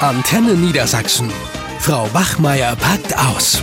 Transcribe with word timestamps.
Antenne 0.00 0.52
Niedersachsen. 0.52 1.30
Frau 1.78 2.12
Wachmeier 2.12 2.76
packt 2.76 3.16
aus. 3.16 3.62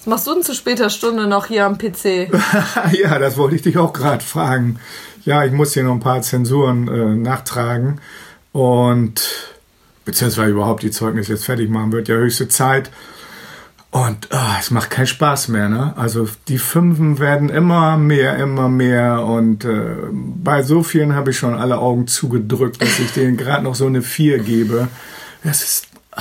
Was 0.00 0.06
machst 0.06 0.26
du 0.26 0.34
denn 0.34 0.42
zu 0.42 0.54
später 0.54 0.90
Stunde 0.90 1.26
noch 1.26 1.46
hier 1.46 1.64
am 1.64 1.78
PC? 1.78 2.30
ja, 2.92 3.18
das 3.18 3.38
wollte 3.38 3.56
ich 3.56 3.62
dich 3.62 3.78
auch 3.78 3.94
gerade 3.94 4.22
fragen. 4.22 4.78
Ja, 5.24 5.46
ich 5.46 5.52
muss 5.52 5.72
hier 5.72 5.84
noch 5.84 5.94
ein 5.94 6.00
paar 6.00 6.20
Zensuren 6.20 6.88
äh, 6.88 7.14
nachtragen 7.16 8.02
und 8.52 9.54
beziehungsweise 10.04 10.50
überhaupt 10.50 10.82
die 10.82 10.90
Zeugnisse 10.90 11.32
jetzt 11.32 11.46
fertig 11.46 11.70
machen, 11.70 11.90
wird 11.92 12.08
ja 12.08 12.16
höchste 12.16 12.48
Zeit. 12.48 12.90
Und 13.90 14.28
oh, 14.32 14.56
es 14.60 14.70
macht 14.70 14.90
keinen 14.90 15.06
Spaß 15.06 15.48
mehr, 15.48 15.70
ne? 15.70 15.94
Also 15.96 16.28
die 16.48 16.58
Fünfen 16.58 17.18
werden 17.18 17.48
immer 17.48 17.96
mehr, 17.96 18.36
immer 18.36 18.68
mehr. 18.68 19.24
Und 19.24 19.64
äh, 19.64 19.96
bei 20.12 20.62
so 20.62 20.82
vielen 20.82 21.14
habe 21.14 21.30
ich 21.30 21.38
schon 21.38 21.54
alle 21.54 21.78
Augen 21.78 22.06
zugedrückt, 22.06 22.82
dass 22.82 22.98
ich 22.98 23.12
denen 23.12 23.38
gerade 23.38 23.64
noch 23.64 23.74
so 23.74 23.86
eine 23.86 24.02
Vier 24.02 24.40
gebe. 24.40 24.88
Das 25.42 25.62
ist. 25.62 25.86
Oh, 26.14 26.20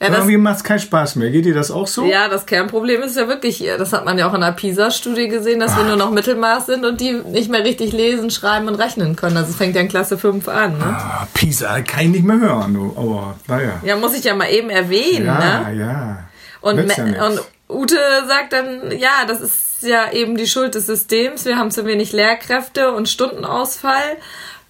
ja, 0.00 0.08
irgendwie 0.08 0.36
macht 0.36 0.56
es 0.56 0.64
keinen 0.64 0.80
Spaß 0.80 1.16
mehr. 1.16 1.30
Geht 1.30 1.44
dir 1.44 1.54
das 1.54 1.70
auch 1.70 1.86
so? 1.86 2.04
Ja, 2.04 2.28
das 2.28 2.46
Kernproblem 2.46 3.02
ist 3.02 3.16
ja 3.16 3.28
wirklich, 3.28 3.64
das 3.78 3.92
hat 3.92 4.04
man 4.04 4.18
ja 4.18 4.28
auch 4.28 4.34
in 4.34 4.40
der 4.40 4.52
PISA-Studie 4.52 5.28
gesehen, 5.28 5.60
dass 5.60 5.72
Ach. 5.72 5.78
wir 5.78 5.84
nur 5.84 5.96
noch 5.96 6.10
Mittelmaß 6.10 6.66
sind 6.66 6.84
und 6.84 7.00
die 7.00 7.12
nicht 7.12 7.50
mehr 7.50 7.64
richtig 7.64 7.92
lesen, 7.92 8.30
schreiben 8.30 8.68
und 8.68 8.74
rechnen 8.74 9.14
können. 9.16 9.36
Also 9.36 9.50
es 9.50 9.56
fängt 9.56 9.76
ja 9.76 9.80
in 9.80 9.88
Klasse 9.88 10.18
5 10.18 10.48
an. 10.48 10.78
Ne? 10.78 10.84
Ah, 10.84 11.28
PISA 11.32 11.80
kann 11.82 12.06
ich 12.06 12.10
nicht 12.10 12.24
mehr 12.24 12.40
hören, 12.40 12.76
aber 12.96 13.36
naja. 13.46 13.80
Ja, 13.84 13.96
muss 13.96 14.14
ich 14.14 14.24
ja 14.24 14.34
mal 14.34 14.50
eben 14.50 14.68
erwähnen. 14.68 15.26
Ja, 15.26 15.60
ne? 15.60 15.78
ja. 15.78 16.18
Und, 16.64 16.96
ja 16.96 17.26
und 17.26 17.42
Ute 17.68 17.98
sagt 18.26 18.54
dann, 18.54 18.90
ja, 18.98 19.26
das 19.28 19.42
ist 19.42 19.82
ja 19.82 20.10
eben 20.12 20.38
die 20.38 20.46
Schuld 20.46 20.74
des 20.74 20.86
Systems. 20.86 21.44
Wir 21.44 21.58
haben 21.58 21.70
zu 21.70 21.84
wenig 21.84 22.12
Lehrkräfte 22.12 22.92
und 22.92 23.06
Stundenausfall. 23.06 24.16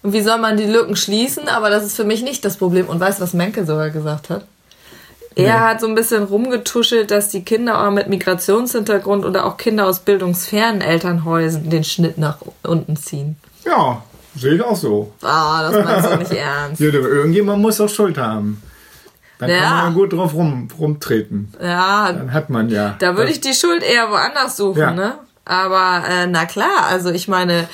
Und 0.03 0.11
wie 0.11 0.21
soll 0.21 0.37
man 0.37 0.57
die 0.57 0.65
Lücken 0.65 0.97
schließen? 0.97 1.47
Aber 1.47 1.69
das 1.69 1.85
ist 1.85 1.95
für 1.95 2.03
mich 2.03 2.21
nicht 2.21 2.43
das 2.43 2.57
Problem. 2.57 2.87
Und 2.87 2.99
weißt 2.99 3.19
du, 3.19 3.23
was 3.23 3.33
Menke 3.33 3.65
sogar 3.65 3.91
gesagt 3.91 4.29
hat? 4.29 4.45
Er 5.35 5.43
nee. 5.43 5.59
hat 5.59 5.79
so 5.79 5.87
ein 5.87 5.95
bisschen 5.95 6.23
rumgetuschelt, 6.23 7.11
dass 7.11 7.29
die 7.29 7.45
Kinder 7.45 7.81
auch 7.81 7.91
mit 7.91 8.09
Migrationshintergrund 8.09 9.23
oder 9.23 9.45
auch 9.45 9.55
Kinder 9.55 9.87
aus 9.87 10.01
bildungsfernen 10.01 10.81
Elternhäusern 10.81 11.69
den 11.69 11.85
Schnitt 11.85 12.17
nach 12.17 12.39
unten 12.63 12.97
ziehen. 12.97 13.37
Ja, 13.65 14.03
sehe 14.35 14.55
ich 14.55 14.61
auch 14.61 14.75
so. 14.75 15.13
Ah, 15.21 15.71
das 15.71 15.85
meinst 15.85 16.09
du 16.09 16.17
nicht 16.17 16.31
ernst. 16.41 16.81
Ja, 16.81 16.87
irgendjemand 16.91 17.61
muss 17.61 17.77
doch 17.77 17.89
Schuld 17.89 18.17
haben. 18.17 18.61
Dann 19.39 19.49
ja. 19.49 19.59
kann 19.61 19.77
man 19.77 19.93
gut 19.93 20.13
drauf 20.13 20.33
rum, 20.33 20.67
rumtreten. 20.79 21.53
Ja. 21.61 22.11
Dann 22.11 22.33
hat 22.33 22.49
man 22.49 22.69
ja. 22.69 22.95
Da 22.99 23.17
würde 23.17 23.31
ich 23.31 23.41
die 23.41 23.53
Schuld 23.53 23.83
eher 23.83 24.09
woanders 24.09 24.57
suchen, 24.57 24.79
ja. 24.79 24.91
ne? 24.91 25.15
Aber 25.43 26.03
äh, 26.07 26.27
na 26.27 26.45
klar, 26.45 26.87
also 26.89 27.11
ich 27.11 27.27
meine, 27.27 27.67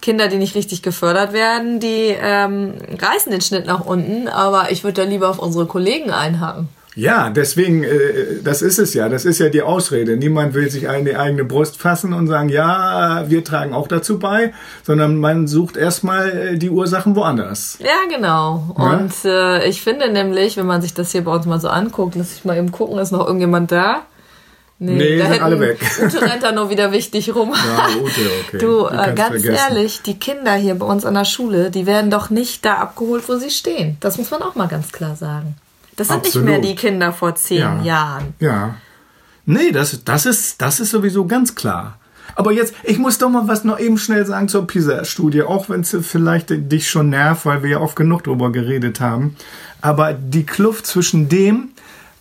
Kinder, 0.00 0.28
die 0.28 0.38
nicht 0.38 0.54
richtig 0.54 0.82
gefördert 0.82 1.32
werden, 1.32 1.80
die 1.80 2.16
ähm, 2.20 2.74
reißen 2.98 3.30
den 3.32 3.40
Schnitt 3.40 3.66
nach 3.66 3.84
unten, 3.84 4.28
aber 4.28 4.70
ich 4.70 4.84
würde 4.84 5.02
da 5.02 5.08
lieber 5.08 5.28
auf 5.28 5.38
unsere 5.38 5.66
Kollegen 5.66 6.10
einhaken. 6.10 6.68
Ja, 6.98 7.30
deswegen, 7.30 7.84
äh, 7.84 8.42
das 8.42 8.60
ist 8.60 8.78
es 8.78 8.92
ja, 8.92 9.08
das 9.08 9.24
ist 9.24 9.38
ja 9.38 9.48
die 9.50 9.62
Ausrede. 9.62 10.16
Niemand 10.16 10.54
will 10.54 10.68
sich 10.68 10.88
eine 10.88 11.16
eigene 11.16 11.44
Brust 11.44 11.80
fassen 11.80 12.12
und 12.12 12.26
sagen, 12.26 12.48
ja, 12.48 13.24
wir 13.28 13.44
tragen 13.44 13.72
auch 13.72 13.86
dazu 13.86 14.18
bei, 14.18 14.52
sondern 14.82 15.16
man 15.16 15.46
sucht 15.46 15.76
erstmal 15.76 16.30
äh, 16.30 16.58
die 16.58 16.70
Ursachen 16.70 17.14
woanders. 17.14 17.78
Ja, 17.80 18.12
genau. 18.12 18.74
Ja? 18.76 18.84
Und 18.84 19.12
äh, 19.24 19.68
ich 19.68 19.80
finde 19.80 20.10
nämlich, 20.10 20.56
wenn 20.56 20.66
man 20.66 20.82
sich 20.82 20.92
das 20.92 21.12
hier 21.12 21.22
bei 21.22 21.32
uns 21.32 21.46
mal 21.46 21.60
so 21.60 21.68
anguckt, 21.68 22.16
lass 22.16 22.34
ich 22.34 22.44
mal 22.44 22.56
eben 22.56 22.72
gucken, 22.72 22.98
ist 22.98 23.12
noch 23.12 23.24
irgendjemand 23.24 23.70
da? 23.70 24.02
Nee, 24.80 24.94
nee 24.94 25.18
da 25.18 25.30
sind 25.30 25.40
alle 25.42 25.60
weg. 25.60 25.78
Ute 26.02 26.20
rennt 26.20 26.42
da 26.42 26.50
nur 26.50 26.68
wieder 26.68 26.90
wichtig 26.90 27.32
rum. 27.32 27.52
Ja, 27.54 27.86
Ute, 28.02 28.20
okay. 28.44 28.58
Du, 28.58 28.86
äh, 28.86 29.14
ganz 29.14 29.40
vergessen. 29.40 29.54
ehrlich, 29.54 30.02
die 30.02 30.18
Kinder 30.18 30.54
hier 30.54 30.74
bei 30.74 30.86
uns 30.86 31.04
an 31.04 31.14
der 31.14 31.24
Schule, 31.24 31.70
die 31.70 31.86
werden 31.86 32.10
doch 32.10 32.28
nicht 32.28 32.64
da 32.64 32.78
abgeholt, 32.78 33.28
wo 33.28 33.36
sie 33.36 33.50
stehen. 33.50 33.98
Das 34.00 34.18
muss 34.18 34.32
man 34.32 34.42
auch 34.42 34.56
mal 34.56 34.66
ganz 34.66 34.90
klar 34.90 35.14
sagen. 35.14 35.54
Das 35.98 36.08
sind 36.08 36.18
Absolut. 36.18 36.48
nicht 36.48 36.60
mehr 36.60 36.70
die 36.70 36.76
Kinder 36.76 37.12
vor 37.12 37.34
zehn 37.34 37.58
ja. 37.58 37.82
Jahren. 37.82 38.34
Ja. 38.38 38.76
Nee, 39.46 39.72
das, 39.72 40.04
das, 40.04 40.26
ist, 40.26 40.62
das 40.62 40.78
ist 40.78 40.92
sowieso 40.92 41.26
ganz 41.26 41.56
klar. 41.56 41.98
Aber 42.36 42.52
jetzt, 42.52 42.72
ich 42.84 42.98
muss 42.98 43.18
doch 43.18 43.28
mal 43.28 43.48
was 43.48 43.64
noch 43.64 43.80
eben 43.80 43.98
schnell 43.98 44.24
sagen 44.24 44.46
zur 44.46 44.64
PISA-Studie, 44.64 45.42
auch 45.42 45.68
wenn 45.68 45.80
es 45.80 45.96
vielleicht 46.02 46.50
dich 46.50 46.88
schon 46.88 47.08
nervt, 47.08 47.46
weil 47.46 47.64
wir 47.64 47.70
ja 47.70 47.80
oft 47.80 47.96
genug 47.96 48.22
drüber 48.22 48.52
geredet 48.52 49.00
haben. 49.00 49.34
Aber 49.80 50.12
die 50.12 50.46
Kluft 50.46 50.86
zwischen 50.86 51.28
dem, 51.28 51.70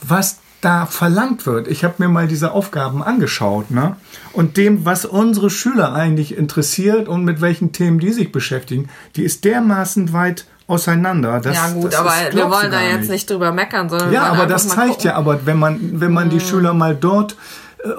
was 0.02 0.40
da 0.62 0.88
verlangt 0.88 1.46
wird. 1.46 1.68
Ich 1.68 1.84
habe 1.84 1.96
mir 2.00 2.10
mal 2.10 2.28
diese 2.28 2.54
Aufgaben 2.54 3.04
angeschaut, 3.04 3.70
ne? 3.70 3.96
Und 4.34 4.58
dem, 4.58 4.86
was 4.86 5.06
unsere 5.06 5.52
Schüler 5.52 5.94
eigentlich 5.94 6.36
interessiert 6.36 7.08
und 7.08 7.24
mit 7.26 7.42
welchen 7.42 7.74
Themen 7.74 8.00
die 8.00 8.12
sich 8.12 8.32
beschäftigen, 8.32 8.90
die 9.16 9.24
ist 9.24 9.46
dermaßen 9.46 10.14
weit 10.14 10.48
auseinander. 10.68 11.40
Das, 11.40 11.56
ja 11.56 11.70
gut, 11.70 11.96
aber 11.96 12.14
ist, 12.28 12.36
wir 12.36 12.50
wollen 12.50 12.72
da 12.72 12.82
jetzt 12.82 13.02
nicht. 13.02 13.10
nicht 13.10 13.30
drüber 13.30 13.52
meckern, 13.52 13.90
sondern 13.90 14.12
ja, 14.12 14.24
aber 14.24 14.46
das 14.46 14.68
zeigt 14.68 15.04
ja, 15.04 15.16
aber 15.16 15.46
wenn 15.46 15.58
man 15.58 15.80
wenn 16.00 16.12
man 16.12 16.30
die 16.30 16.40
hm. 16.40 16.46
Schüler 16.46 16.74
mal 16.74 16.96
dort 16.96 17.36
äh, 17.84 17.90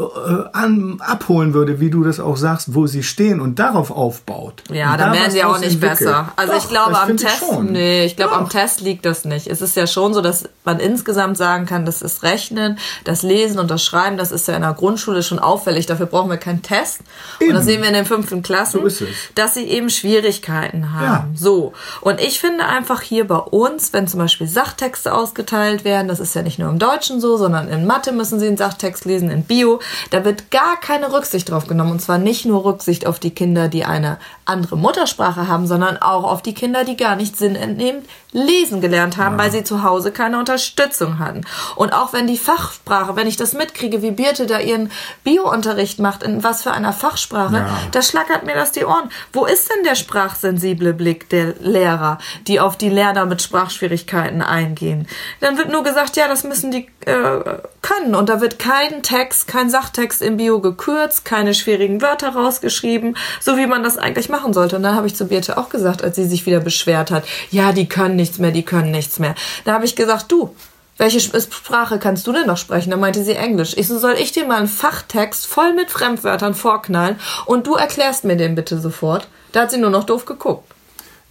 an, 0.53 1.01
abholen 1.01 1.55
würde, 1.55 1.79
wie 1.79 1.89
du 1.89 2.03
das 2.03 2.19
auch 2.19 2.37
sagst, 2.37 2.75
wo 2.75 2.89
sie 2.89 3.05
stehen 3.05 3.41
und 3.41 3.61
darauf 3.61 3.91
aufbaut. 3.93 4.65
Ja, 4.73 4.97
dann 4.97 5.13
da 5.13 5.19
wären 5.19 5.31
sie 5.31 5.45
auch 5.45 5.61
nicht 5.61 5.81
besser. 5.81 6.33
Also 6.35 6.53
Doch, 6.53 6.59
ich 6.59 6.69
glaube 6.69 6.99
am 6.99 7.17
Test, 7.17 7.43
ich 7.43 7.59
nee, 7.71 8.05
ich 8.05 8.17
glaube 8.17 8.35
am 8.35 8.49
Test 8.49 8.81
liegt 8.81 9.07
das 9.07 9.25
nicht. 9.25 9.47
Es 9.47 9.63
ist 9.63 9.77
ja 9.77 9.87
schon 9.87 10.15
so, 10.15 10.21
dass 10.21 10.49
man 10.65 10.81
insgesamt 10.81 11.37
sagen 11.37 11.65
kann, 11.67 11.87
das 11.87 12.03
ist 12.03 12.25
Rechnen, 12.25 12.79
das 13.05 13.23
Lesen 13.23 13.61
und 13.61 13.71
das 13.71 13.85
Schreiben, 13.85 14.17
das 14.17 14.33
ist 14.33 14.49
ja 14.49 14.57
in 14.57 14.63
der 14.63 14.73
Grundschule 14.73 15.23
schon 15.23 15.39
auffällig. 15.39 15.87
Dafür 15.87 16.07
brauchen 16.07 16.31
wir 16.31 16.39
keinen 16.39 16.63
Test. 16.63 17.01
Eben. 17.39 17.51
Und 17.51 17.57
das 17.57 17.65
sehen 17.65 17.81
wir 17.81 17.89
in 17.89 17.95
den 17.95 18.07
fünften 18.07 18.43
Klassen, 18.43 18.89
so 18.89 19.07
dass 19.37 19.55
sie 19.55 19.65
eben 19.65 19.91
Schwierigkeiten 19.91 20.93
haben. 20.93 21.35
Ja. 21.35 21.39
So. 21.39 21.73
Und 22.01 22.21
ich 22.21 22.41
finde 22.41 22.65
einfach 22.65 23.01
hier 23.01 23.29
bei 23.29 23.39
uns, 23.39 23.93
wenn 23.93 24.09
zum 24.09 24.19
Beispiel 24.19 24.49
Sachtexte 24.49 25.15
ausgeteilt 25.15 25.85
werden, 25.85 26.09
das 26.09 26.19
ist 26.19 26.35
ja 26.35 26.43
nicht 26.43 26.59
nur 26.59 26.69
im 26.69 26.81
Deutschen 26.81 27.21
so, 27.21 27.37
sondern 27.37 27.69
in 27.69 27.87
Mathe 27.87 28.11
müssen 28.11 28.41
sie 28.41 28.49
einen 28.49 28.57
Sachtext 28.57 29.05
lesen, 29.05 29.31
in 29.31 29.45
Bio, 29.45 29.68
da 30.11 30.25
wird 30.25 30.51
gar 30.51 30.79
keine 30.81 31.13
Rücksicht 31.13 31.51
drauf 31.51 31.67
genommen. 31.67 31.93
Und 31.93 32.01
zwar 32.01 32.19
nicht 32.19 32.45
nur 32.45 32.65
Rücksicht 32.65 33.07
auf 33.07 33.19
die 33.19 33.35
Kinder, 33.35 33.69
die 33.69 33.85
eine 33.85 34.19
andere 34.45 34.77
Muttersprache 34.77 35.47
haben, 35.49 35.67
sondern 35.67 35.99
auch 35.99 36.25
auf 36.25 36.43
die 36.43 36.55
Kinder, 36.55 36.85
die 36.85 36.97
gar 36.97 37.17
nicht 37.17 37.37
sinnentnehmend 37.37 38.07
lesen 38.33 38.81
gelernt 38.81 39.17
haben, 39.17 39.37
ja. 39.39 39.45
weil 39.45 39.51
sie 39.51 39.65
zu 39.65 39.83
Hause 39.83 40.13
keine 40.13 40.39
Unterstützung 40.39 41.19
hatten. 41.19 41.43
Und 41.77 41.93
auch 41.93 42.13
wenn 42.13 42.27
die 42.27 42.37
Fachsprache, 42.37 43.17
wenn 43.17 43.27
ich 43.27 43.37
das 43.37 43.53
mitkriege, 43.55 44.03
wie 44.03 44.11
Birte 44.11 44.47
da 44.47 44.59
ihren 44.59 44.91
Biounterricht 45.25 45.99
macht, 45.99 46.23
in 46.23 46.45
was 46.45 46.63
für 46.63 46.73
einer 46.73 46.93
Fachsprache, 46.93 47.57
ja. 47.57 47.79
da 47.93 48.03
schlackert 48.03 48.45
mir 48.45 48.55
das 48.55 48.73
die 48.73 48.85
Ohren. 48.85 49.11
Wo 49.33 49.47
ist 49.47 49.71
denn 49.71 49.85
der 49.85 49.95
sprachsensible 49.95 50.93
Blick 50.93 51.29
der 51.31 51.55
Lehrer, 51.61 52.19
die 52.47 52.61
auf 52.61 52.77
die 52.77 52.91
Lerner 52.91 53.27
mit 53.27 53.43
Sprachschwierigkeiten 53.43 54.43
eingehen? 54.43 55.09
Dann 55.41 55.57
wird 55.57 55.71
nur 55.71 55.83
gesagt, 55.83 56.17
ja, 56.17 56.29
das 56.29 56.45
müssen 56.45 56.71
die 56.71 56.89
äh, 57.07 57.41
können. 57.89 58.15
Und 58.15 58.29
da 58.29 58.41
wird 58.41 58.59
kein 58.59 59.03
Text, 59.03 59.49
kein 59.49 59.71
Sachtext 59.71 60.23
im 60.23 60.37
Bio 60.37 60.61
gekürzt, 60.61 61.25
keine 61.25 61.55
schwierigen 61.55 62.03
Wörter 62.03 62.31
rausgeschrieben, 62.31 63.17
so 63.41 63.57
wie 63.57 63.67
man 63.67 63.83
das 63.83 63.99
eigentlich 63.99 64.29
machen 64.29 64.53
sollte. 64.53 64.77
Und 64.77 64.83
dann 64.83 64.95
habe 64.95 65.07
ich 65.07 65.17
zu 65.17 65.29
Birte 65.29 65.59
auch 65.59 65.69
gesagt, 65.69 66.03
als 66.03 66.17
sie 66.17 66.27
sich 66.27 66.47
wieder 66.47 66.61
beschwert 66.61 67.11
hat, 67.11 67.25
ja, 67.51 67.73
die 67.73 67.89
können 67.89 68.17
nichts 68.17 68.39
mehr, 68.39 68.51
die 68.51 68.65
können 68.65 68.91
nichts 68.91 69.19
mehr. 69.19 69.35
Da 69.65 69.73
habe 69.73 69.85
ich 69.85 69.97
gesagt, 69.97 70.31
du, 70.31 70.55
welche 70.99 71.21
Sprache 71.21 71.99
kannst 71.99 72.27
du 72.27 72.33
denn 72.33 72.47
noch 72.47 72.57
sprechen? 72.57 72.91
Da 72.91 72.97
meinte 72.97 73.23
sie 73.23 73.35
Englisch. 73.35 73.75
Ich 73.77 73.87
so, 73.87 73.99
soll 73.99 74.15
ich 74.15 74.33
dir 74.33 74.47
mal 74.47 74.59
einen 74.59 74.69
Fachtext 74.69 75.47
voll 75.47 75.73
mit 75.73 75.91
Fremdwörtern 75.91 76.55
vorknallen 76.55 77.19
und 77.47 77.67
du 77.67 77.75
erklärst 77.75 78.25
mir 78.25 78.37
den 78.37 78.55
bitte 78.55 78.79
sofort? 78.81 79.29
Da 79.53 79.63
hat 79.63 79.71
sie 79.71 79.79
nur 79.79 79.91
noch 79.91 80.05
doof 80.05 80.25
geguckt. 80.27 80.75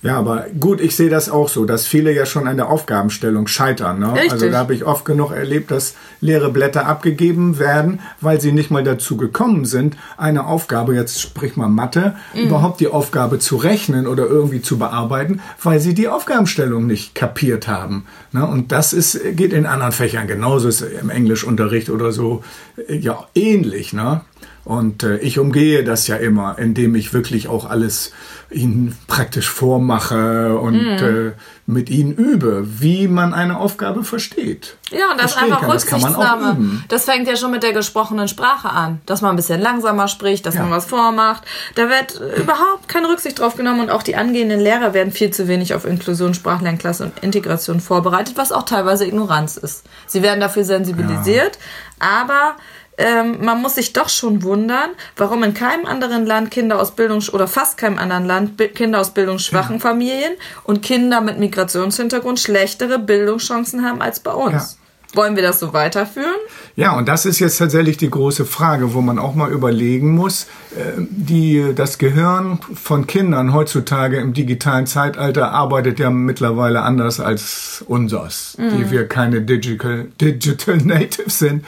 Ja, 0.04 0.20
aber 0.20 0.46
gut, 0.60 0.80
ich 0.80 0.96
sehe 0.96 1.10
das 1.10 1.28
auch 1.28 1.50
so, 1.50 1.66
dass 1.66 1.88
viele 1.88 2.14
ja 2.14 2.28
schon 2.28 2.48
an 2.48 2.58
der 2.58 2.70
Aufgabenstellung 2.70 3.48
scheitern. 3.48 4.00
Ne? 4.00 4.14
Also 4.30 4.48
da 4.50 4.60
habe 4.60 4.76
ich 4.76 4.86
oft 4.86 5.06
genug 5.06 5.32
erlebt, 5.32 5.72
dass 5.72 5.96
leere 6.22 6.52
Blätter 6.52 6.86
abgegeben 6.86 7.58
werden, 7.58 8.00
weil 8.22 8.40
sie 8.40 8.52
nicht 8.52 8.70
mal 8.70 8.84
dazu 8.84 9.18
gekommen 9.18 9.66
sind, 9.66 9.98
eine 10.16 10.46
Aufgabe, 10.46 10.94
jetzt 10.94 11.20
sprich 11.20 11.56
mal 11.58 11.68
Mathe, 11.68 12.16
mhm. 12.36 12.42
überhaupt 12.42 12.80
die 12.80 12.90
Aufgabe 12.90 13.40
zu 13.40 13.56
rechnen 13.56 14.06
oder 14.06 14.28
irgendwie 14.28 14.62
zu 14.62 14.78
bearbeiten, 14.78 15.42
weil 15.64 15.80
sie 15.80 15.96
die 15.96 16.08
Aufgabenstellung 16.08 16.86
nicht 16.86 17.16
kapiert 17.16 17.68
haben. 17.68 18.06
Ne? 18.34 18.46
Und 18.46 18.72
das 18.72 18.94
ist, 18.94 19.20
geht 19.36 19.52
in 19.52 19.66
anderen 19.66 19.94
Fächern 19.94 20.28
genauso, 20.28 20.68
ist 20.68 20.82
im 20.82 21.10
Englischunterricht 21.10 21.90
oder 21.90 22.12
so 22.12 22.44
ja 22.88 23.26
ähnlich. 23.34 23.94
Ne? 23.94 24.22
Und 24.68 25.04
äh, 25.04 25.18
ich 25.20 25.40
umgehe 25.40 25.86
das 25.86 26.08
ja 26.08 26.18
immer, 26.18 26.60
indem 26.60 26.96
ich 26.96 27.14
wirklich 27.14 27.48
auch 27.48 27.70
alles 27.70 28.12
ihnen 28.50 28.98
praktisch 29.08 29.50
vormache 29.50 30.58
und 30.58 30.76
mm. 30.76 31.04
äh, 31.04 31.32
mit 31.66 31.90
ihnen 31.90 32.14
übe, 32.14 32.66
wie 32.82 33.08
man 33.08 33.34
eine 33.34 33.60
Aufgabe 33.60 34.04
versteht. 34.04 34.76
Ja, 34.92 35.12
und 35.12 35.22
das 35.22 35.32
ist 35.32 35.42
einfach 35.42 35.62
kann. 35.62 35.72
Rücksichtnahme. 35.72 36.58
Das, 36.90 37.06
das, 37.06 37.06
fängt 37.06 37.30
ja 37.30 37.38
schon 37.38 37.52
mit 37.52 37.64
der 37.64 37.72
gesprochenen 37.72 38.28
Sprache 38.28 38.70
an, 38.70 39.00
dass 39.06 39.22
man 39.22 39.32
ein 39.32 39.36
bisschen 39.38 39.62
langsamer 39.62 40.10
spricht, 40.10 40.46
dass 40.46 40.56
ja. 40.56 40.64
man 40.64 40.72
was 40.72 40.86
vormacht. 40.86 41.44
Da 41.76 41.90
wird 41.90 42.20
überhaupt 42.38 42.90
keine 42.90 43.08
Rücksicht 43.08 43.40
drauf 43.40 43.56
genommen 43.56 43.80
und 43.80 43.90
auch 43.90 44.04
die 44.04 44.18
angehenden 44.18 44.60
Lehrer 44.60 44.94
werden 44.94 45.14
viel 45.14 45.32
zu 45.32 45.48
wenig 45.48 45.76
auf 45.76 45.86
Inklusion, 45.86 46.34
Sprachlernklasse 46.34 47.06
und 47.06 47.20
Integration 47.24 47.80
vorbereitet, 47.80 48.36
was 48.36 48.52
auch 48.52 48.64
teilweise 48.64 49.06
Ignoranz 49.06 49.56
ist. 49.56 49.86
Sie 50.08 50.24
werden 50.24 50.42
dafür 50.42 50.66
sensibilisiert, 50.66 51.58
ja. 52.02 52.24
aber 52.24 52.56
ähm, 52.98 53.44
man 53.44 53.62
muss 53.62 53.76
sich 53.76 53.94
doch 53.94 54.10
schon 54.10 54.42
wundern, 54.44 54.90
warum 55.16 55.44
in 55.44 55.54
keinem 55.54 55.86
anderen 55.86 56.26
Land 56.26 56.50
Kinder 56.52 56.80
aus 56.80 56.96
Bildungs- 56.96 57.32
oder 57.32 57.48
fast 57.48 57.78
keinem 57.78 58.00
anderen 58.00 58.26
Land 58.26 58.58
Kinder 58.76 59.00
aus 59.00 59.12
bildungsschwachen 59.12 59.76
ja. 59.76 59.82
Familien 59.82 60.34
und 60.64 60.82
Kinder 60.82 61.22
mit 61.22 61.38
Migrationshintergrund 61.38 62.40
schlechtere 62.40 62.98
Bildungschancen 62.98 63.86
haben 63.86 64.02
als 64.02 64.20
bei 64.20 64.32
uns. 64.32 64.80
Ja. 65.14 65.16
Wollen 65.16 65.36
wir 65.36 65.44
das 65.44 65.60
so 65.60 65.74
weiterführen? 65.74 66.36
Ja, 66.78 66.96
und 66.96 67.10
das 67.10 67.26
ist 67.26 67.40
jetzt 67.40 67.58
tatsächlich 67.58 67.98
die 67.98 68.10
große 68.12 68.46
Frage, 68.46 68.94
wo 68.94 69.02
man 69.02 69.18
auch 69.18 69.34
mal 69.34 69.52
überlegen 69.52 70.14
muss. 70.14 70.44
Äh, 70.76 71.02
die, 71.10 71.74
das 71.76 71.98
Gehirn 71.98 72.60
von 72.72 73.08
Kindern 73.08 73.52
heutzutage 73.52 74.18
im 74.18 74.34
digitalen 74.34 74.86
Zeitalter 74.86 75.52
arbeitet 75.52 75.98
ja 75.98 76.12
mittlerweile 76.12 76.84
anders 76.84 77.20
als 77.20 77.84
unseres, 77.88 78.56
mhm. 78.60 78.78
die 78.78 78.92
wir 78.92 79.08
keine 79.08 79.42
Digital, 79.42 80.06
Digital 80.22 80.78
Natives 80.78 81.40
sind. 81.40 81.66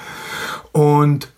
Und 0.73 1.29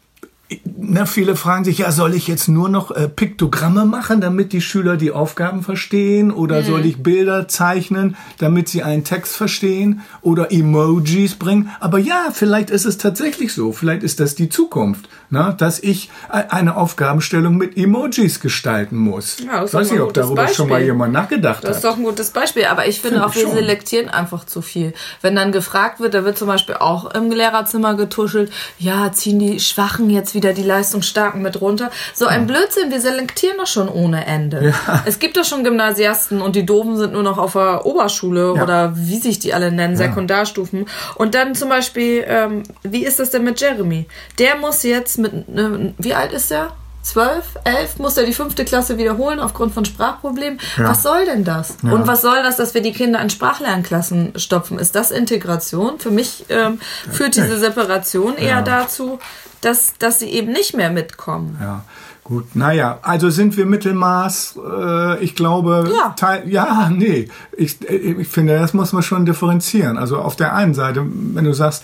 na, 0.66 1.06
viele 1.06 1.36
fragen 1.36 1.64
sich, 1.64 1.80
ja, 1.80 1.92
soll 1.92 2.16
ich 2.16 2.28
jetzt 2.28 2.48
nur 2.48 2.68
noch 2.68 2.92
äh, 2.92 3.08
Piktogramme 3.08 3.86
machen, 3.86 4.20
damit 4.20 4.52
die 4.52 4.62
Schüler 4.62 4.98
die 4.98 5.12
Aufgaben 5.12 5.64
verstehen? 5.64 6.32
Oder 6.32 6.62
mhm. 6.62 6.66
soll 6.66 6.86
ich 6.86 7.02
Bilder 7.02 7.48
zeichnen, 7.48 8.18
damit 8.40 8.68
sie 8.68 8.84
einen 8.84 9.04
Text 9.04 9.38
verstehen? 9.38 10.02
Oder 10.22 10.52
Emojis 10.52 11.36
bringen? 11.36 11.70
Aber 11.80 11.98
ja, 11.98 12.30
vielleicht 12.34 12.70
ist 12.70 12.86
es 12.86 12.98
tatsächlich 12.98 13.54
so. 13.54 13.72
Vielleicht 13.72 14.04
ist 14.04 14.20
das 14.20 14.36
die 14.36 14.50
Zukunft, 14.50 15.08
na, 15.30 15.54
dass 15.54 15.80
ich 15.80 16.10
äh, 16.32 16.44
eine 16.50 16.76
Aufgabenstellung 16.76 17.56
mit 17.58 17.78
Emojis 17.78 18.40
gestalten 18.40 18.98
muss. 18.98 19.38
Ja, 19.40 19.62
das 19.62 19.70
ich 19.70 19.74
weiß 19.76 19.92
nicht, 19.92 20.02
ob 20.02 20.14
darüber 20.14 20.36
Beispiel. 20.36 20.56
schon 20.56 20.70
mal 20.70 20.82
jemand 20.82 21.14
nachgedacht 21.14 21.64
hat. 21.64 21.70
Das 21.70 21.78
ist 21.78 21.86
doch 21.86 21.98
ein 21.98 22.04
gutes 22.04 22.32
Beispiel. 22.32 22.66
Aber 22.66 22.88
ich 22.88 23.00
finde, 23.00 23.20
finde 23.20 23.28
auch, 23.28 23.36
wir 23.36 23.44
schon. 23.44 23.54
selektieren 23.54 24.10
einfach 24.10 24.46
zu 24.46 24.62
viel. 24.62 24.94
Wenn 25.22 25.36
dann 25.36 25.52
gefragt 25.52 26.00
wird, 26.00 26.14
da 26.14 26.26
wird 26.26 26.38
zum 26.38 26.48
Beispiel 26.48 26.76
auch 26.76 27.14
im 27.14 27.32
Lehrerzimmer 27.32 27.96
getuschelt, 27.96 28.52
ja, 28.78 29.12
ziehen 29.14 29.40
die 29.40 29.60
Schwachen 29.60 30.10
jetzt 30.10 30.34
wieder 30.34 30.41
wieder 30.42 30.54
die 30.54 30.64
Leistungsstarken 30.64 31.42
mit 31.42 31.62
runter. 31.62 31.92
So 32.14 32.26
ein 32.26 32.48
Blödsinn, 32.48 32.92
wir 32.92 33.00
selektieren 33.00 33.58
doch 33.58 33.68
schon 33.68 33.88
ohne 33.88 34.26
Ende. 34.26 34.74
Ja. 34.88 35.04
Es 35.06 35.20
gibt 35.20 35.38
doch 35.38 35.46
schon 35.46 35.64
Gymnasiasten 35.64 36.42
und 36.42 36.56
die 36.56 36.66
Doofen 36.66 36.98
sind 36.98 37.14
nur 37.14 37.24
noch 37.24 37.38
auf 37.38 37.54
der 37.54 37.86
Oberschule 37.86 38.54
ja. 38.56 38.64
oder 38.64 38.94
wie 38.96 39.18
sich 39.18 39.40
die 39.40 39.54
alle 39.54 39.72
nennen, 39.72 39.96
Sekundarstufen. 39.96 40.88
Und 41.16 41.36
dann 41.36 41.56
zum 41.56 41.70
Beispiel, 41.70 42.24
ähm, 42.28 42.64
wie 42.84 43.06
ist 43.06 43.20
das 43.20 43.30
denn 43.30 43.44
mit 43.44 43.60
Jeremy? 43.62 44.08
Der 44.40 44.56
muss 44.58 44.84
jetzt 44.84 45.18
mit, 45.18 45.34
äh, 45.34 45.94
wie 45.98 46.14
alt 46.14 46.32
ist 46.32 46.52
der? 46.52 46.72
Zwölf, 47.02 47.58
elf 47.64 47.98
muss 48.00 48.18
er 48.18 48.26
die 48.26 48.34
fünfte 48.34 48.66
Klasse 48.66 48.98
wiederholen 48.98 49.40
aufgrund 49.40 49.74
von 49.74 49.86
Sprachproblemen. 49.86 50.60
Ja. 50.78 50.90
Was 50.90 51.04
soll 51.04 51.26
denn 51.26 51.44
das? 51.44 51.78
Ja. 51.84 51.92
Und 51.92 52.08
was 52.08 52.22
soll 52.22 52.44
das, 52.44 52.58
dass 52.58 52.74
wir 52.74 52.82
die 52.82 52.94
Kinder 52.94 53.22
in 53.22 53.30
Sprachlernklassen 53.30 54.34
stopfen? 54.38 54.80
Ist 54.80 54.96
das 54.96 55.12
Integration? 55.12 56.00
Für 56.00 56.12
mich 56.12 56.46
ähm, 56.50 56.80
führt 57.10 57.36
diese 57.36 57.58
Separation 57.58 58.38
eher 58.38 58.58
ja. 58.58 58.62
dazu, 58.62 59.20
dass, 59.62 59.94
dass 60.00 60.20
sie 60.20 60.30
eben 60.30 60.52
nicht 60.52 60.76
mehr 60.76 60.90
mitkommen. 60.90 61.58
Ja. 61.60 61.84
Gut, 62.24 62.56
naja, 62.56 63.00
also 63.02 63.30
sind 63.30 63.58
wir 63.58 63.66
Mittelmaß. 63.66 64.60
Äh, 64.64 65.24
ich 65.24 65.36
glaube, 65.36 65.92
ja, 65.94 66.10
Teil, 66.16 66.48
ja 66.48 66.90
nee, 66.90 67.28
ich, 67.58 67.82
ich 67.90 68.28
finde, 68.28 68.60
das 68.60 68.74
muss 68.74 68.94
man 68.94 69.02
schon 69.02 69.26
differenzieren. 69.26 69.98
Also 69.98 70.20
auf 70.20 70.36
der 70.36 70.54
einen 70.56 70.76
Seite, 70.76 71.04
wenn 71.06 71.46
du 71.46 71.54
sagst, 71.54 71.84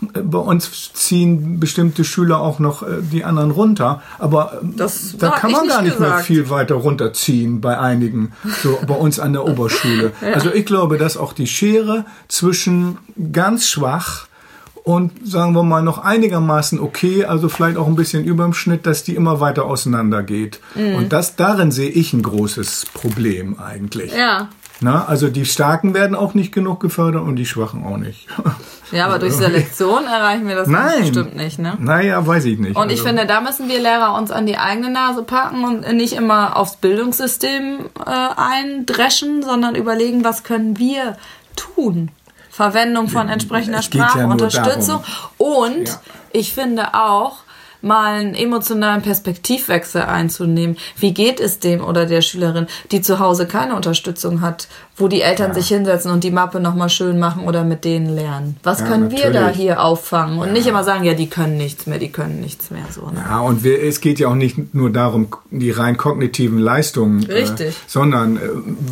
bei 0.00 0.38
uns 0.38 0.92
ziehen 0.94 1.60
bestimmte 1.60 2.04
Schüler 2.04 2.40
auch 2.40 2.58
noch 2.58 2.82
äh, 2.82 2.86
die 3.00 3.24
anderen 3.24 3.50
runter, 3.50 4.02
aber 4.18 4.60
das 4.62 5.16
da 5.18 5.30
kann 5.30 5.52
man 5.52 5.68
gar 5.68 5.82
nicht 5.82 5.96
gesagt. 5.96 6.14
mehr 6.16 6.24
viel 6.24 6.50
weiter 6.50 6.76
runterziehen 6.76 7.60
bei 7.60 7.78
einigen, 7.78 8.32
so 8.62 8.78
bei 8.86 8.94
uns 8.94 9.20
an 9.20 9.32
der 9.32 9.44
Oberschule. 9.48 10.12
ja. 10.20 10.32
Also 10.32 10.52
ich 10.52 10.66
glaube, 10.66 10.96
dass 10.98 11.16
auch 11.16 11.32
die 11.32 11.46
Schere 11.46 12.04
zwischen 12.28 12.98
ganz 13.32 13.68
schwach 13.68 14.26
und 14.82 15.12
sagen 15.28 15.52
wir 15.52 15.62
mal 15.62 15.82
noch 15.82 15.98
einigermaßen 15.98 16.80
okay, 16.80 17.24
also 17.24 17.48
vielleicht 17.48 17.76
auch 17.76 17.86
ein 17.86 17.96
bisschen 17.96 18.24
über 18.24 18.44
dem 18.44 18.54
Schnitt, 18.54 18.86
dass 18.86 19.04
die 19.04 19.14
immer 19.14 19.40
weiter 19.40 19.66
auseinander 19.66 20.22
geht. 20.22 20.60
Mhm. 20.74 20.94
Und 20.94 21.12
das 21.12 21.36
darin 21.36 21.70
sehe 21.70 21.90
ich 21.90 22.12
ein 22.12 22.22
großes 22.22 22.86
Problem 22.94 23.58
eigentlich. 23.58 24.12
Ja. 24.12 24.48
Na, 24.82 25.04
also 25.04 25.28
die 25.28 25.44
Starken 25.44 25.92
werden 25.92 26.16
auch 26.16 26.32
nicht 26.32 26.52
genug 26.52 26.80
gefördert 26.80 27.22
und 27.22 27.36
die 27.36 27.46
Schwachen 27.46 27.84
auch 27.84 27.96
nicht. 27.96 28.26
Ja, 28.92 29.06
aber 29.06 29.20
durch 29.20 29.34
Selektion 29.34 30.04
erreichen 30.04 30.48
wir 30.48 30.56
das 30.56 30.66
Nein. 30.66 31.02
bestimmt 31.02 31.36
nicht, 31.36 31.60
ne? 31.60 31.76
Naja, 31.78 32.26
weiß 32.26 32.44
ich 32.46 32.58
nicht. 32.58 32.76
Und 32.76 32.90
ich 32.90 32.98
also. 32.98 33.04
finde, 33.06 33.24
da 33.24 33.40
müssen 33.40 33.68
wir 33.68 33.78
Lehrer 33.78 34.14
uns 34.14 34.32
an 34.32 34.46
die 34.46 34.58
eigene 34.58 34.90
Nase 34.90 35.22
packen 35.22 35.62
und 35.62 35.92
nicht 35.92 36.14
immer 36.14 36.56
aufs 36.56 36.74
Bildungssystem 36.74 37.88
äh, 38.04 38.10
eindreschen, 38.10 39.44
sondern 39.44 39.76
überlegen, 39.76 40.24
was 40.24 40.42
können 40.42 40.76
wir 40.76 41.16
tun. 41.54 42.10
Verwendung 42.50 43.06
von 43.06 43.28
entsprechender 43.28 43.82
Sprachunterstützung. 43.82 45.04
Ja 45.06 45.30
und 45.38 45.88
ja. 45.88 46.00
ich 46.32 46.52
finde 46.52 46.94
auch, 46.94 47.38
mal 47.82 48.20
einen 48.20 48.34
emotionalen 48.34 49.02
Perspektivwechsel 49.02 50.02
einzunehmen. 50.02 50.76
Wie 50.96 51.14
geht 51.14 51.40
es 51.40 51.58
dem 51.58 51.82
oder 51.82 52.06
der 52.06 52.22
Schülerin, 52.22 52.66
die 52.90 53.00
zu 53.00 53.18
Hause 53.18 53.46
keine 53.46 53.74
Unterstützung 53.74 54.40
hat, 54.40 54.68
wo 54.96 55.08
die 55.08 55.22
Eltern 55.22 55.48
ja. 55.48 55.54
sich 55.54 55.68
hinsetzen 55.68 56.10
und 56.10 56.24
die 56.24 56.30
Mappe 56.30 56.60
nochmal 56.60 56.90
schön 56.90 57.18
machen 57.18 57.44
oder 57.44 57.64
mit 57.64 57.84
denen 57.84 58.14
lernen? 58.14 58.56
Was 58.62 58.80
ja, 58.80 58.86
können 58.86 59.04
natürlich. 59.04 59.24
wir 59.24 59.32
da 59.32 59.48
hier 59.48 59.82
auffangen? 59.82 60.38
Und 60.38 60.48
ja. 60.48 60.52
nicht 60.52 60.66
immer 60.66 60.84
sagen, 60.84 61.04
ja, 61.04 61.14
die 61.14 61.28
können 61.28 61.56
nichts 61.56 61.86
mehr, 61.86 61.98
die 61.98 62.10
können 62.12 62.40
nichts 62.40 62.70
mehr. 62.70 62.84
So, 62.90 63.06
ne? 63.06 63.24
Ja, 63.26 63.40
und 63.40 63.64
wir, 63.64 63.82
es 63.82 64.00
geht 64.00 64.18
ja 64.18 64.28
auch 64.28 64.34
nicht 64.34 64.74
nur 64.74 64.90
darum, 64.90 65.28
die 65.50 65.70
rein 65.70 65.96
kognitiven 65.96 66.58
Leistungen, 66.58 67.28
äh, 67.28 67.32
Richtig. 67.32 67.74
Sondern 67.86 68.36
äh, 68.36 68.40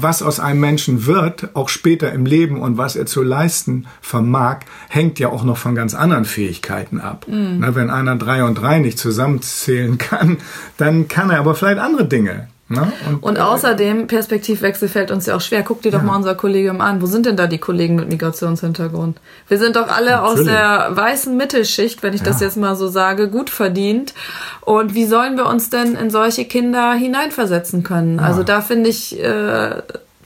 was 0.00 0.23
aus 0.23 0.41
einem 0.41 0.61
Menschen 0.61 1.06
wird, 1.06 1.50
auch 1.55 1.69
später 1.69 2.12
im 2.12 2.25
Leben 2.25 2.61
und 2.61 2.79
was 2.79 2.96
er 2.96 3.06
zu 3.06 3.23
leisten 3.23 3.87
vermag, 4.00 4.61
hängt 4.88 5.19
ja 5.19 5.29
auch 5.29 5.44
noch 5.44 5.58
von 5.58 5.75
ganz 5.75 5.94
anderen 5.94 6.25
Fähigkeiten 6.25 7.00
ab. 7.00 7.26
Mhm. 7.29 7.58
Na, 7.61 7.75
wenn 7.75 7.91
einer 7.91 8.17
drei 8.17 8.44
und 8.44 8.55
drei 8.55 8.77
nicht 8.80 8.98
zusammenzählen 8.98 9.98
kann, 9.98 10.38
dann 10.76 11.08
kann 11.08 11.30
er 11.30 11.38
aber 11.38 11.54
vielleicht 11.54 11.78
andere 11.78 12.06
Dinge. 12.06 12.48
Ne? 12.70 12.92
Und, 13.08 13.22
und, 13.22 13.36
äh, 13.38 13.40
außerdem, 13.40 14.08
Perspektivwechsel 14.08 14.88
fällt 14.88 15.10
uns 15.10 15.25
ja 15.25 15.34
auch 15.34 15.40
schwer. 15.40 15.62
Guck 15.62 15.80
dir 15.80 15.90
doch 15.90 16.00
ja. 16.00 16.04
mal 16.04 16.16
unser 16.16 16.34
Kollegium 16.34 16.82
an. 16.82 17.00
Wo 17.00 17.06
sind 17.06 17.25
denn 17.25 17.34
da 17.34 17.46
die 17.46 17.56
Kollegen 17.56 17.96
mit 17.96 18.10
Migrationshintergrund? 18.10 19.19
Wir 19.48 19.58
sind 19.58 19.76
doch 19.76 19.88
alle 19.88 20.10
Natürlich. 20.10 20.40
aus 20.40 20.44
der 20.44 20.88
weißen 20.90 21.34
Mittelschicht, 21.34 22.02
wenn 22.02 22.12
ich 22.12 22.20
ja. 22.20 22.26
das 22.26 22.40
jetzt 22.40 22.58
mal 22.58 22.76
so 22.76 22.88
sage, 22.88 23.28
gut 23.28 23.48
verdient. 23.48 24.12
Und 24.60 24.94
wie 24.94 25.06
sollen 25.06 25.38
wir 25.38 25.46
uns 25.46 25.70
denn 25.70 25.94
in 25.94 26.10
solche 26.10 26.44
Kinder 26.44 26.92
hineinversetzen 26.92 27.84
können? 27.84 28.19
Ja. 28.19 28.24
Also 28.24 28.42
da 28.42 28.60
finde 28.60 28.90
ich, 28.90 29.19
äh, 29.19 29.82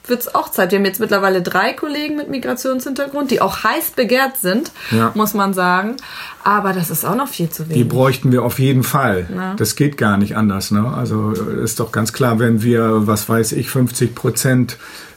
wird 0.07 0.21
es 0.21 0.35
auch 0.35 0.51
Zeit. 0.51 0.73
Wir 0.73 0.79
haben 0.79 0.85
jetzt 0.85 1.01
mittlerweile 1.01 1.43
drei 1.43 1.73
Kollegen 1.73 2.17
mit 2.17 2.29
Migrationshintergrund, 2.29 3.31
die 3.31 3.41
auch 3.41 3.63
heiß 3.65 3.93
begehrt 3.93 4.37
sind, 4.39 4.73
ja. 4.91 5.13
muss 5.15 5.35
man 5.35 5.55
sagen. 5.55 5.97
Aber 6.45 6.73
das 6.73 6.91
ist 6.91 7.05
auch 7.05 7.15
noch 7.15 7.29
viel 7.29 7.49
zu 7.49 7.69
wenig. 7.69 7.77
Die 7.77 7.85
bräuchten 7.85 8.33
wir 8.33 8.43
auf 8.43 8.59
jeden 8.59 8.83
Fall. 8.83 9.29
Ja. 9.35 9.55
Das 9.55 9.77
geht 9.77 9.97
gar 9.97 10.17
nicht 10.17 10.37
anders. 10.37 10.71
Ne? 10.71 10.93
Also 10.93 11.31
ist 11.31 11.79
doch 11.79 11.93
ganz 11.93 12.13
klar, 12.13 12.39
wenn 12.39 12.63
wir, 12.63 13.07
was 13.07 13.29
weiß 13.29 13.53
ich, 13.53 13.71
50 13.71 14.15
Prozent 14.15 14.73
äh, 14.73 15.12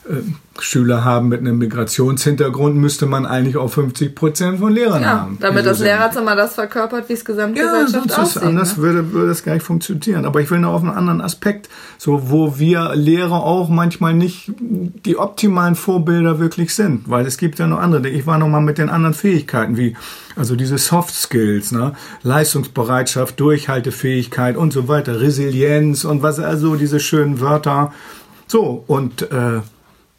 Schüler 0.59 1.03
haben 1.03 1.29
mit 1.29 1.41
einem 1.41 1.57
Migrationshintergrund, 1.57 2.75
müsste 2.75 3.07
man 3.07 3.25
eigentlich 3.25 3.57
auch 3.57 3.69
50 3.69 4.15
Prozent 4.15 4.59
von 4.59 4.71
Lehrern 4.71 5.01
ja, 5.01 5.21
haben. 5.21 5.37
Damit 5.41 5.65
das 5.65 5.79
Lehrerzimmer 5.79 6.35
das 6.35 6.53
verkörpert, 6.53 7.09
wie 7.09 7.13
es 7.13 7.25
Gesamtgesellschaft 7.25 8.09
ja, 8.09 8.17
aussieht. 8.17 8.43
Anders 8.43 8.77
ne? 8.77 8.83
würde, 8.83 9.11
würde 9.11 9.27
das 9.29 9.43
gar 9.43 9.53
nicht 9.53 9.65
funktionieren. 9.65 10.25
Aber 10.25 10.41
ich 10.41 10.49
will 10.51 10.59
noch 10.59 10.73
auf 10.73 10.81
einen 10.81 10.91
anderen 10.91 11.21
Aspekt, 11.21 11.69
so 11.97 12.29
wo 12.29 12.57
wir 12.57 12.95
Lehrer 12.95 13.43
auch 13.43 13.67
manchmal 13.67 14.13
nicht 14.13 14.51
die 14.59 15.17
optimalen 15.17 15.75
Vorbilder 15.75 16.39
wirklich 16.39 16.73
sind, 16.73 17.09
weil 17.09 17.25
es 17.25 17.37
gibt 17.37 17.59
ja 17.59 17.67
noch 17.67 17.79
andere. 17.79 18.07
Ich 18.07 18.27
war 18.27 18.37
noch 18.37 18.47
mal 18.47 18.61
mit 18.61 18.77
den 18.77 18.89
anderen 18.89 19.15
Fähigkeiten 19.15 19.75
wie 19.75 19.95
also 20.35 20.55
diese 20.55 20.77
Soft 20.77 21.13
Skills, 21.13 21.71
ne? 21.71 21.93
Leistungsbereitschaft, 22.23 23.39
Durchhaltefähigkeit 23.39 24.55
und 24.55 24.71
so 24.71 24.87
weiter, 24.87 25.19
Resilienz 25.19 26.05
und 26.05 26.21
was 26.23 26.39
also 26.39 26.75
diese 26.75 26.99
schönen 26.99 27.39
Wörter. 27.39 27.93
So 28.47 28.83
und 28.87 29.31
äh, 29.31 29.61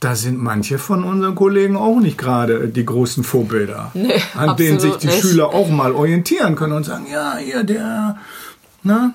da 0.01 0.15
sind 0.15 0.43
manche 0.43 0.79
von 0.79 1.05
unseren 1.05 1.35
Kollegen 1.35 1.77
auch 1.77 2.01
nicht 2.01 2.19
gerade 2.19 2.69
die 2.69 2.85
großen 2.85 3.25
Vorbilder, 3.25 3.91
nee, 3.95 4.21
an 4.35 4.57
denen 4.57 4.79
sich 4.79 4.97
die 4.97 5.07
nicht. 5.07 5.21
Schüler 5.21 5.49
auch 5.49 5.69
mal 5.69 5.93
orientieren 5.93 6.55
können 6.55 6.75
und 6.75 6.85
sagen, 6.85 7.07
ja, 7.11 7.37
hier 7.39 7.65
der, 7.65 8.19
na, 8.83 9.15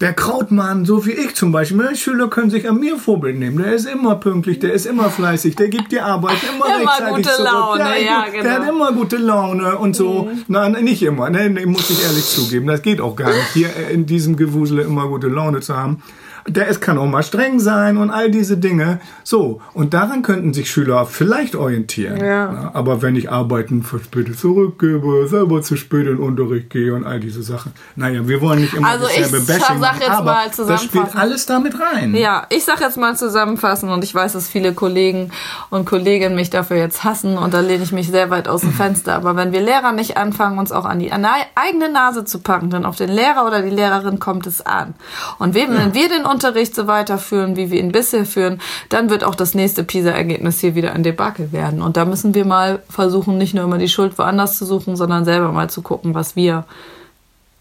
der 0.00 0.12
Krautmann, 0.12 0.84
so 0.84 1.06
wie 1.06 1.12
ich 1.12 1.34
zum 1.34 1.52
Beispiel, 1.52 1.88
die 1.90 1.96
Schüler 1.96 2.28
können 2.28 2.50
sich 2.50 2.68
an 2.68 2.78
mir 2.78 2.98
Vorbild 2.98 3.38
nehmen. 3.38 3.56
Der 3.56 3.72
ist 3.72 3.86
immer 3.86 4.16
pünktlich, 4.16 4.58
der 4.58 4.74
ist 4.74 4.84
immer 4.84 5.08
fleißig, 5.08 5.56
der 5.56 5.68
gibt 5.68 5.90
die 5.90 6.00
Arbeit 6.00 6.36
immer, 6.54 6.66
immer 6.66 6.90
rechtzeitig 6.90 7.16
gute 7.16 7.30
zurück. 7.30 7.50
Laune, 7.50 7.80
ja, 7.80 7.96
ja, 7.96 8.24
genau. 8.30 8.42
Der 8.42 8.52
hat 8.52 8.68
immer 8.68 8.92
gute 8.92 9.16
Laune 9.16 9.78
und 9.78 9.96
so. 9.96 10.24
Mhm. 10.24 10.44
Nein, 10.48 10.72
nicht 10.84 11.02
immer, 11.02 11.30
ne, 11.30 11.48
muss 11.66 11.88
ich 11.88 12.02
ehrlich 12.02 12.26
zugeben. 12.26 12.66
Das 12.66 12.82
geht 12.82 13.00
auch 13.00 13.16
gar 13.16 13.30
nicht, 13.30 13.52
hier 13.54 13.70
in 13.90 14.04
diesem 14.04 14.36
Gewusel 14.36 14.80
immer 14.80 15.08
gute 15.08 15.28
Laune 15.28 15.60
zu 15.60 15.74
haben. 15.74 16.02
Der 16.46 16.68
es 16.68 16.80
kann 16.80 16.98
auch 16.98 17.06
mal 17.06 17.22
streng 17.22 17.58
sein 17.58 17.96
und 17.96 18.10
all 18.10 18.30
diese 18.30 18.56
Dinge. 18.56 19.00
So, 19.24 19.60
und 19.74 19.94
daran 19.94 20.22
könnten 20.22 20.52
sich 20.54 20.70
Schüler 20.70 21.06
vielleicht 21.06 21.56
orientieren. 21.56 22.24
Ja. 22.24 22.70
Aber 22.72 23.02
wenn 23.02 23.16
ich 23.16 23.30
Arbeiten 23.30 23.82
verspätet 23.82 24.38
zurückgebe, 24.38 25.26
selber 25.28 25.62
zu 25.62 25.76
spät 25.76 26.06
in 26.06 26.16
den 26.16 26.18
Unterricht 26.18 26.70
gehe 26.70 26.94
und 26.94 27.04
all 27.04 27.20
diese 27.20 27.42
Sachen. 27.42 27.72
Naja, 27.96 28.26
wir 28.26 28.40
wollen 28.40 28.60
nicht 28.60 28.74
immer 28.74 28.88
also 28.88 29.06
dasselbe 29.06 29.38
ich 29.38 29.46
Bashing 29.46 29.80
sag 29.80 30.00
jetzt 30.00 30.10
aber 30.10 30.24
mal 30.24 30.50
das 30.56 30.82
spielt 30.82 31.16
alles 31.16 31.46
damit 31.46 31.74
rein. 31.80 32.14
Ja, 32.14 32.46
ich 32.50 32.64
sag 32.64 32.80
jetzt 32.80 32.96
mal 32.96 33.16
zusammenfassen 33.16 33.88
und 33.90 34.04
ich 34.04 34.14
weiß, 34.14 34.32
dass 34.34 34.48
viele 34.48 34.72
Kollegen 34.72 35.30
und 35.70 35.84
Kolleginnen 35.84 36.36
mich 36.36 36.50
dafür 36.50 36.76
jetzt 36.76 37.04
hassen 37.04 37.38
und 37.38 37.54
da 37.54 37.60
lehne 37.60 37.82
ich 37.82 37.92
mich 37.92 38.08
sehr 38.08 38.30
weit 38.30 38.48
aus 38.48 38.60
dem 38.60 38.72
Fenster. 38.72 39.14
Aber 39.14 39.36
wenn 39.36 39.52
wir 39.52 39.60
Lehrer 39.60 39.92
nicht 39.92 40.16
anfangen, 40.16 40.58
uns 40.58 40.72
auch 40.72 40.84
an 40.84 40.98
die 40.98 41.12
eigene 41.12 41.90
Nase 41.90 42.24
zu 42.24 42.38
packen, 42.40 42.70
dann 42.70 42.84
auf 42.84 42.96
den 42.96 43.10
Lehrer 43.10 43.46
oder 43.46 43.62
die 43.62 43.70
Lehrerin 43.70 44.18
kommt 44.18 44.46
es 44.46 44.64
an. 44.64 44.94
Und 45.38 45.54
wenn 45.54 45.72
ja. 45.72 45.94
wir 45.94 46.08
den 46.08 46.24
Unterricht 46.36 46.74
so 46.74 46.86
weiterführen, 46.86 47.56
wie 47.56 47.70
wir 47.70 47.80
ihn 47.80 47.92
bisher 47.92 48.26
führen, 48.26 48.60
dann 48.90 49.08
wird 49.08 49.24
auch 49.24 49.34
das 49.34 49.54
nächste 49.54 49.84
PISA-Ergebnis 49.84 50.60
hier 50.60 50.74
wieder 50.74 50.92
ein 50.92 51.02
Debakel 51.02 51.50
werden. 51.50 51.80
Und 51.80 51.96
da 51.96 52.04
müssen 52.04 52.34
wir 52.34 52.44
mal 52.44 52.82
versuchen, 52.90 53.38
nicht 53.38 53.54
nur 53.54 53.64
immer 53.64 53.78
die 53.78 53.88
Schuld 53.88 54.18
woanders 54.18 54.58
zu 54.58 54.66
suchen, 54.66 54.96
sondern 54.96 55.24
selber 55.24 55.50
mal 55.50 55.70
zu 55.70 55.80
gucken, 55.80 56.12
was 56.12 56.36
wir 56.36 56.66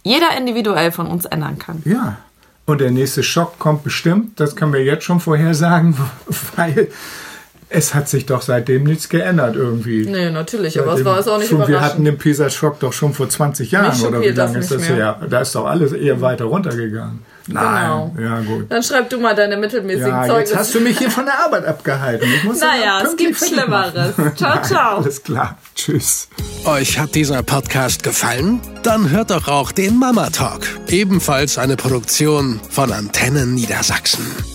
jeder 0.03 0.37
individuell 0.37 0.91
von 0.91 1.07
uns 1.07 1.23
ändern 1.23 1.57
kann. 1.57 1.81
Ja. 1.85 2.17
Und 2.65 2.81
der 2.81 2.91
nächste 2.91 3.23
Schock 3.23 3.59
kommt 3.59 3.85
bestimmt, 3.85 4.41
das 4.41 4.57
können 4.57 4.73
wir 4.73 4.83
jetzt 4.83 5.05
schon 5.05 5.21
vorhersagen, 5.21 5.95
weil 6.57 6.89
es 7.69 7.93
hat 7.93 8.07
sich 8.07 8.25
doch 8.25 8.41
seitdem 8.41 8.83
nichts 8.83 9.09
geändert 9.09 9.55
irgendwie. 9.55 10.05
Nee, 10.05 10.29
natürlich, 10.29 10.73
seitdem 10.73 10.89
aber 10.89 10.99
es 10.99 11.05
war 11.05 11.19
es 11.19 11.27
auch 11.27 11.37
nicht 11.39 11.49
schon, 11.49 11.67
Wir 11.67 11.81
hatten 11.81 12.05
den 12.05 12.17
Pisa-Schock 12.17 12.79
doch 12.79 12.93
schon 12.93 13.13
vor 13.13 13.27
20 13.27 13.71
Jahren, 13.71 13.99
oder 14.01 14.21
wie 14.21 14.29
lange 14.29 14.59
ist 14.59 14.71
das 14.71 14.87
her? 14.87 15.19
Da 15.29 15.41
ist 15.41 15.55
doch 15.55 15.65
alles 15.65 15.91
eher 15.91 16.21
weiter 16.21 16.45
runtergegangen. 16.45 17.19
Nein, 17.47 18.11
genau. 18.15 18.27
ja 18.27 18.41
gut. 18.41 18.65
Dann 18.69 18.81
schreib 18.81 19.09
du 19.09 19.19
mal 19.19 19.35
deine 19.35 19.57
mittelmäßigen 19.57 20.09
ja, 20.09 20.25
Zeugnisse. 20.25 20.53
Jetzt 20.53 20.59
hast 20.59 20.75
du 20.75 20.79
mich 20.79 20.97
hier 20.97 21.11
von 21.11 21.25
der 21.25 21.39
Arbeit 21.39 21.65
abgehalten. 21.65 22.27
Ich 22.35 22.43
muss 22.43 22.59
naja, 22.61 23.01
es 23.03 23.15
gibt 23.15 23.37
Schlimmeres. 23.37 24.15
Ciao, 24.35 24.61
ciao. 24.63 24.97
Alles 24.97 25.21
klar. 25.21 25.57
Tschüss. 25.75 26.27
Euch 26.65 26.97
hat 26.97 27.13
dieser 27.13 27.43
Podcast 27.43 28.01
gefallen? 28.01 28.61
Dann 28.81 29.11
hört 29.11 29.29
doch 29.29 29.47
auch 29.47 29.71
den 29.71 29.97
Mama 29.97 30.31
Talk. 30.31 30.61
Ebenfalls 30.87 31.59
eine 31.59 31.75
Produktion 31.75 32.59
von 32.71 32.91
Antennen 32.91 33.53
Niedersachsen. 33.53 34.54